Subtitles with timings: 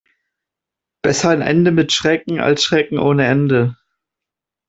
[1.03, 3.77] Besser ein Ende mit Schrecken, als Schrecken ohne Ende.